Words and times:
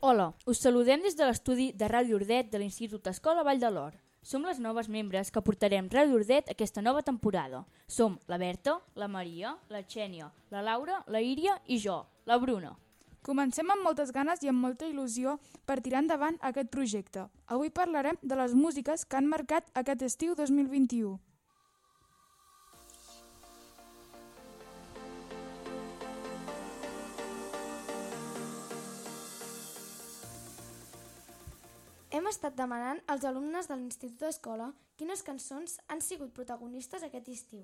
Hola, 0.00 0.34
us 0.46 0.60
saludem 0.62 1.00
des 1.02 1.16
de 1.18 1.26
l'estudi 1.26 1.72
de 1.74 1.86
Ràdio 1.90 2.14
Urdet 2.20 2.50
de 2.52 2.60
l'Institut 2.62 3.08
Escola 3.10 3.42
Vall 3.42 3.58
de 3.58 3.70
l'Or. 3.74 3.96
Som 4.22 4.44
les 4.46 4.60
noves 4.62 4.86
membres 4.88 5.32
que 5.34 5.42
portarem 5.42 5.88
Ràdio 5.90 6.20
Urdet 6.20 6.52
aquesta 6.52 6.82
nova 6.82 7.02
temporada. 7.02 7.64
Som 7.88 8.18
la 8.30 8.38
Berta, 8.38 8.76
la 8.94 9.08
Maria, 9.08 9.56
la 9.68 9.82
Xènia, 9.82 10.30
la 10.54 10.62
Laura, 10.62 11.00
la 11.08 11.20
Íria 11.20 11.56
i 11.66 11.78
jo, 11.82 12.04
la 12.26 12.38
Bruna. 12.38 12.76
Comencem 13.26 13.70
amb 13.74 13.82
moltes 13.82 14.12
ganes 14.14 14.44
i 14.46 14.52
amb 14.52 14.62
molta 14.62 14.86
il·lusió 14.86 15.40
per 15.66 15.80
tirar 15.82 16.04
endavant 16.04 16.38
aquest 16.40 16.70
projecte. 16.70 17.26
Avui 17.50 17.74
parlarem 17.74 18.20
de 18.22 18.38
les 18.38 18.54
músiques 18.54 19.02
que 19.04 19.18
han 19.18 19.26
marcat 19.26 19.66
aquest 19.74 20.06
estiu 20.06 20.36
2021. 20.38 21.16
Hem 32.26 32.32
estat 32.32 32.56
demanant 32.58 32.98
als 33.06 33.22
alumnes 33.28 33.68
de 33.70 33.74
l'Institut 33.78 34.18
d'Escola 34.18 34.64
quines 34.98 35.20
cançons 35.22 35.76
han 35.86 36.00
sigut 36.02 36.32
protagonistes 36.34 37.04
aquest 37.06 37.28
estiu. 37.30 37.60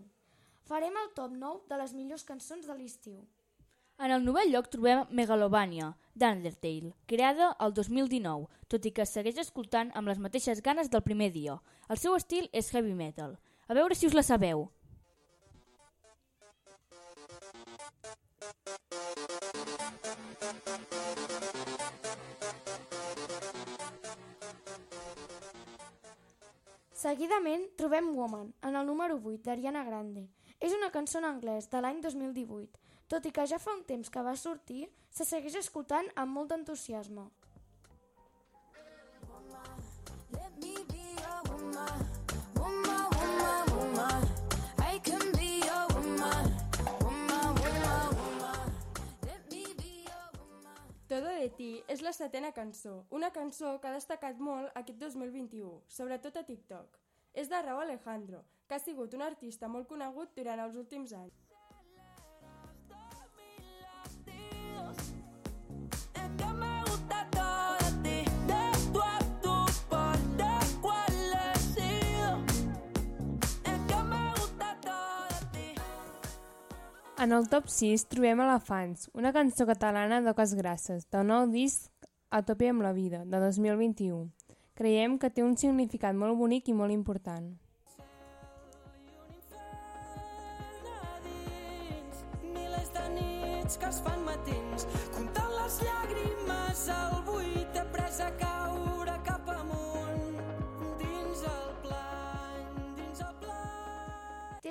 Farem 0.69 0.95
el 1.01 1.09
top 1.16 1.33
9 1.34 1.66
de 1.73 1.79
les 1.80 1.95
millors 1.98 2.23
cançons 2.29 2.69
de 2.70 2.77
l'estiu. 2.77 3.17
En 3.98 4.15
el 4.15 4.23
novè 4.23 4.45
lloc 4.47 4.69
trobem 4.70 5.03
Megalovania, 5.11 5.89
d'Undertale, 6.15 6.93
creada 7.11 7.48
el 7.67 7.75
2019, 7.75 8.47
tot 8.70 8.87
i 8.87 8.95
que 8.95 9.09
segueix 9.11 9.43
escoltant 9.43 9.91
amb 9.98 10.12
les 10.12 10.23
mateixes 10.23 10.62
ganes 10.62 10.95
del 10.95 11.03
primer 11.11 11.33
dia. 11.34 11.59
El 11.91 11.98
seu 11.98 12.15
estil 12.15 12.47
és 12.53 12.70
heavy 12.70 12.95
metal. 12.95 13.34
A 13.67 13.75
veure 13.75 13.98
si 13.98 14.06
us 14.06 14.15
la 14.15 14.23
sabeu. 14.23 14.69
Seguidament 27.03 27.64
trobem 27.75 28.12
Woman, 28.14 28.53
en 28.62 28.77
el 28.78 28.86
número 28.86 29.17
8 29.19 29.41
d'Ariana 29.42 29.81
Grande. 29.83 30.20
És 30.62 30.70
una 30.77 30.91
cançó 30.95 31.19
en 31.19 31.25
anglès 31.27 31.67
de 31.72 31.81
l'any 31.83 31.98
2018. 32.05 32.78
Tot 33.11 33.27
i 33.27 33.33
que 33.34 33.47
ja 33.50 33.59
fa 33.59 33.72
un 33.75 33.81
temps 33.89 34.12
que 34.14 34.22
va 34.22 34.36
sortir, 34.39 34.84
se 35.11 35.27
segueix 35.27 35.56
escoltant 35.59 36.06
amb 36.14 36.31
molt 36.36 36.53
d'entusiasme. 36.53 37.25
És 51.88 52.02
la 52.02 52.12
setena 52.16 52.52
cançó, 52.52 53.05
una 53.11 53.30
cançó 53.34 53.78
que 53.80 53.88
ha 53.88 53.97
destacat 53.97 54.38
molt 54.38 54.70
aquest 54.78 54.98
2021, 55.02 55.80
sobretot 55.88 56.36
a 56.36 56.44
TikTok. 56.48 56.98
És 57.33 57.48
de 57.48 57.62
Raúl 57.62 57.86
Alejandro, 57.86 58.44
que 58.69 58.77
ha 58.77 58.83
sigut 58.83 59.14
un 59.14 59.25
artista 59.27 59.69
molt 59.69 59.88
conegut 59.88 60.36
durant 60.36 60.60
els 60.66 60.77
últims 60.77 61.14
anys. 61.16 61.52
En 77.23 77.31
el 77.31 77.45
top 77.47 77.69
6 77.70 78.03
trobem 78.11 78.41
Elefants, 78.42 79.05
una 79.15 79.31
cançó 79.31 79.62
catalana 79.69 80.17
d'Oques 80.25 80.56
Grasses, 80.59 81.05
del 81.15 81.28
nou 81.28 81.45
disc 81.53 82.09
A 82.34 82.41
tope 82.42 82.67
amb 82.67 82.83
la 82.83 82.91
vida, 82.97 83.20
de 83.23 83.39
2021. 83.45 84.25
Creiem 84.75 85.15
que 85.22 85.31
té 85.31 85.44
un 85.47 85.55
significat 85.60 86.19
molt 86.19 86.34
bonic 86.41 86.72
i 86.72 86.75
molt 86.75 86.91
important. 86.91 87.53
de 92.43 93.78
que 93.78 93.87
es 93.89 94.03
fan 94.04 94.25
matins 94.27 94.89
comptant 95.15 95.54
les 95.60 95.78
llàgrimes 95.87 96.84
al 96.97 97.22
buit 97.31 97.78
he 97.78 97.87
pres 97.94 98.19
a 98.21 98.33
caure 98.43 99.16
cap 99.31 99.49
amunt 99.60 99.91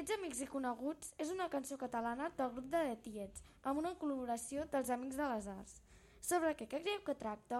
Tiets 0.01 0.17
Amics 0.17 0.39
i 0.41 0.45
Coneguts 0.49 1.11
és 1.21 1.29
una 1.29 1.45
cançó 1.53 1.75
catalana 1.77 2.31
del 2.33 2.49
grup 2.55 2.69
de 2.73 2.79
The 2.87 2.93
Tiets, 3.03 3.43
amb 3.69 3.83
una 3.83 3.91
col·laboració 4.01 4.63
dels 4.71 4.89
Amics 4.95 5.19
de 5.19 5.27
les 5.29 5.49
Arts. 5.51 5.75
Sobre 6.25 6.55
què 6.57 6.65
creieu 6.71 7.03
que 7.05 7.13
tracta? 7.19 7.59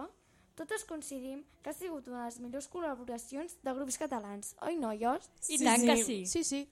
Totes 0.58 0.82
coincidim 0.88 1.44
que 1.62 1.70
ha 1.70 1.76
sigut 1.76 2.08
una 2.10 2.24
de 2.24 2.32
les 2.32 2.40
millors 2.42 2.66
col·laboracions 2.72 3.54
de 3.62 3.74
grups 3.76 4.00
catalans, 4.02 4.56
oi 4.66 4.74
noies? 4.80 5.30
I 5.54 5.60
tant 5.62 5.86
que 5.86 5.96
sí. 6.02 6.18
Sí, 6.26 6.42
sí. 6.48 6.64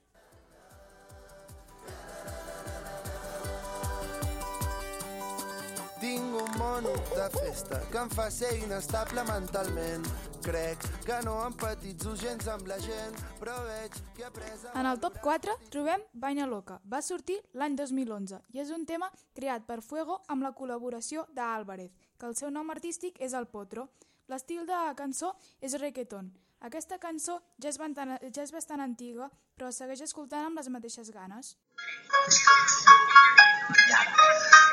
Un 6.51 6.59
mono 6.59 6.89
de 6.89 7.29
festa 7.39 7.81
que 7.91 7.97
em 7.97 8.09
fa 8.09 8.29
ser 8.31 8.51
inestable 8.63 9.23
mentalment. 9.23 10.05
Crec 10.41 10.83
que 11.05 11.19
no 11.25 11.35
empatitzo 11.45 12.15
gens 12.17 12.47
amb 12.49 12.67
la 12.67 12.79
gent, 12.81 13.17
però 13.39 13.59
veig 13.67 13.93
que 14.15 14.23
he 14.23 14.25
après. 14.25 14.65
En 14.73 14.85
el 14.89 14.99
top 14.99 15.19
4 15.21 15.57
trobem 15.69 16.01
Vaina 16.13 16.47
Loca. 16.47 16.79
Va 16.83 17.01
sortir 17.01 17.37
l'any 17.53 17.75
2011 17.77 18.41
i 18.53 18.63
és 18.63 18.71
un 18.71 18.85
tema 18.85 19.11
creat 19.35 19.67
per 19.67 19.81
Fuego 19.81 20.21
amb 20.27 20.43
la 20.43 20.53
col·laboració 20.57 21.27
d'Álvarez, 21.35 21.91
que 22.17 22.25
el 22.25 22.35
seu 22.35 22.49
nom 22.49 22.69
artístic 22.71 23.21
és 23.21 23.33
el 23.33 23.47
Potro. 23.47 23.89
L'estil 24.27 24.65
de 24.65 24.79
cançó 24.97 25.35
és 25.61 25.77
reggaeton. 25.79 26.31
Aquesta 26.61 26.97
cançó 27.01 27.39
ja 27.57 27.69
és, 27.69 27.77
bastant, 27.77 28.17
ja 28.21 28.43
és 28.43 28.51
bastant 28.53 28.81
antiga, 28.81 29.29
però 29.57 29.71
segueix 29.73 30.01
escoltant 30.05 30.45
amb 30.45 30.61
les 30.61 30.69
mateixes 30.69 31.09
ganes. 31.13 31.55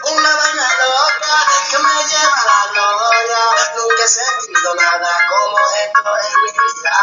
Una 0.09 0.33
sentido 4.09 4.75
nada 4.75 5.13
como 5.29 5.57
esto 5.85 6.11
en 6.25 6.43
mi 6.43 6.51
vida. 6.51 6.97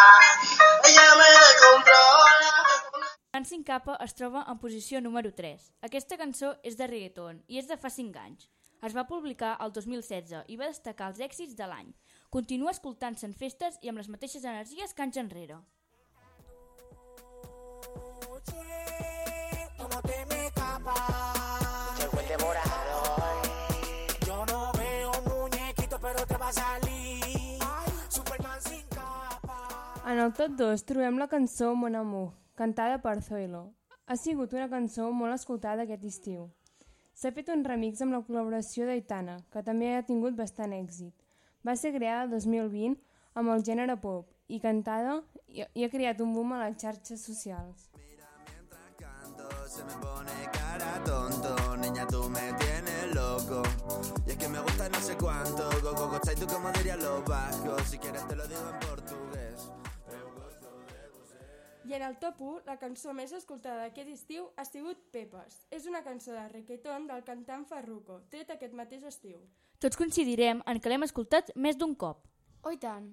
Ella 0.83 1.15
me 1.15 1.29
controla. 1.61 3.05
Dancing 3.33 3.63
Capa 3.63 3.97
es 4.01 4.15
troba 4.15 4.45
en 4.49 4.57
posició 4.59 5.01
número 5.01 5.33
3. 5.33 5.71
Aquesta 5.85 6.17
cançó 6.17 6.55
és 6.63 6.77
de 6.79 6.87
reggaeton 6.87 7.43
i 7.47 7.59
és 7.61 7.67
de 7.69 7.77
fa 7.77 7.91
5 7.93 8.21
anys. 8.21 8.49
Es 8.81 8.95
va 8.95 9.05
publicar 9.09 9.55
el 9.61 9.73
2016 9.75 10.49
i 10.49 10.57
va 10.57 10.71
destacar 10.71 11.11
els 11.11 11.21
èxits 11.21 11.55
de 11.57 11.67
l'any. 11.69 11.93
Continua 12.33 12.73
escoltant-se 12.73 13.27
en 13.29 13.37
festes 13.37 13.77
i 13.81 13.91
amb 13.91 14.01
les 14.01 14.09
mateixes 14.09 14.43
energies 14.43 14.93
que 14.93 15.05
anys 15.05 15.21
enrere. 15.21 15.61
En 30.15 30.21
el 30.21 30.31
top 30.31 30.53
2 30.55 30.85
trobem 30.87 31.17
la 31.19 31.25
cançó 31.27 31.73
Mon 31.75 31.95
Amour, 31.99 32.29
cantada 32.55 33.01
per 33.03 33.21
Zoilo. 33.21 33.73
Ha 34.07 34.15
sigut 34.15 34.53
una 34.55 34.69
cançó 34.71 35.09
molt 35.11 35.35
escoltada 35.35 35.83
aquest 35.83 36.05
estiu. 36.07 36.45
S'ha 37.11 37.33
fet 37.35 37.51
un 37.51 37.65
remix 37.67 37.99
amb 37.99 38.15
la 38.15 38.21
col·laboració 38.23 38.87
d'Aitana, 38.87 39.35
que 39.51 39.63
també 39.67 39.89
ha 39.91 40.05
tingut 40.07 40.37
bastant 40.37 40.71
èxit. 40.77 41.11
Va 41.67 41.75
ser 41.75 41.91
creada 41.97 42.23
el 42.23 42.31
2020 42.31 42.95
amb 43.41 43.51
el 43.57 43.65
gènere 43.67 43.97
pop 44.05 44.31
i 44.47 44.61
cantada 44.63 45.17
i, 45.49 45.65
i 45.65 45.83
ha 45.83 45.91
creat 45.91 46.23
un 46.23 46.31
boom 46.31 46.55
a 46.55 46.61
les 46.63 46.79
xarxes 46.79 47.27
socials. 47.27 47.89
Canto, 48.95 49.49
se 49.67 49.83
me 49.83 49.99
pone 49.99 50.31
cara 50.55 50.95
tonto, 51.03 51.75
niña 51.83 52.07
tú 52.07 52.29
me 52.29 52.53
tienes 52.63 53.13
loco. 53.13 53.63
Y 54.25 54.31
es 54.31 54.37
que 54.37 54.47
me 54.47 54.61
gusta 54.61 54.87
no 54.87 54.99
sé 55.01 55.17
cuánto, 55.17 55.69
go 55.83 55.91
go 55.91 56.07
go, 56.07 56.19
y 56.23 56.39
tú 56.39 56.47
como 56.47 56.71
dirían 56.71 57.03
los 57.03 57.25
vascos. 57.25 57.83
Si 57.89 57.97
quieres 57.97 58.25
te 58.29 58.35
lo 58.37 58.47
digo 58.47 58.61
en 58.71 58.79
portugués. 58.79 59.24
I 61.85 61.93
en 61.93 62.01
el 62.01 62.15
top 62.17 62.39
1, 62.41 62.61
la 62.65 62.79
cançó 62.81 63.11
més 63.13 63.29
escoltada 63.37 63.83
d'aquest 63.83 64.09
estiu 64.09 64.47
ha 64.57 64.63
sigut 64.65 65.03
Pepes. 65.13 65.59
És 65.69 65.85
una 65.85 66.01
cançó 66.01 66.33
de 66.33 66.47
reggaeton 66.49 67.05
del 67.11 67.21
cantant 67.27 67.67
Farruko, 67.69 68.23
tret 68.31 68.49
aquest 68.55 68.73
mateix 68.73 69.03
estiu. 69.05 69.43
Tots 69.77 69.99
coincidirem 69.99 70.63
en 70.65 70.79
que 70.81 70.89
l'hem 70.89 71.05
escoltat 71.05 71.51
més 71.55 71.77
d'un 71.77 71.93
cop. 71.93 72.25
Oh, 72.63 72.73
tant. 72.81 73.11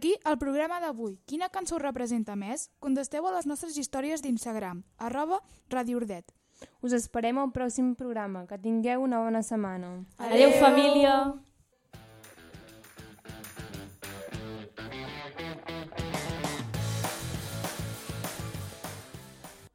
Aquí 0.00 0.16
el 0.24 0.38
programa 0.40 0.80
d'avui. 0.80 1.18
Quina 1.28 1.50
cançó 1.52 1.76
us 1.76 1.82
representa 1.82 2.32
més? 2.32 2.70
Contesteu 2.80 3.26
a 3.28 3.34
les 3.34 3.44
nostres 3.44 3.76
històries 3.76 4.24
d'Instagram, 4.24 4.80
arroba 4.96 5.42
Radio 5.68 6.00
Urdet. 6.00 6.32
Us 6.80 6.96
esperem 6.96 7.36
al 7.40 7.52
pròxim 7.52 7.92
programa. 7.96 8.46
Que 8.48 8.56
tingueu 8.56 9.04
una 9.04 9.20
bona 9.20 9.44
setmana. 9.44 9.92
Adéu, 10.16 10.56
família! 10.56 11.20